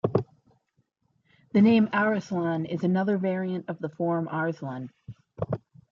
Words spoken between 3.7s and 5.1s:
the form Arslan.